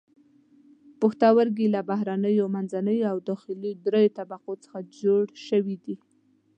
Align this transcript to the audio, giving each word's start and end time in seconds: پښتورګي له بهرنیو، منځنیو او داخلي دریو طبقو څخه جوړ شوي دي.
پښتورګي 0.99 1.67
له 1.75 1.81
بهرنیو، 1.89 2.45
منځنیو 2.55 3.09
او 3.11 3.17
داخلي 3.29 3.71
دریو 3.85 4.13
طبقو 4.17 4.53
څخه 4.63 4.77
جوړ 5.01 5.23
شوي 5.47 5.75
دي. 5.85 5.95